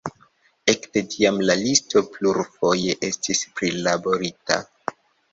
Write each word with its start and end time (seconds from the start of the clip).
Ekde 0.71 1.01
tiam 1.09 1.35
la 1.49 1.55
listo 1.63 2.01
plurfoje 2.15 2.95
estis 3.09 3.43
prilaborita. 3.59 4.57